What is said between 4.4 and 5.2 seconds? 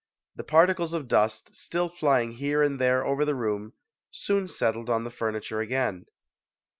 settled on the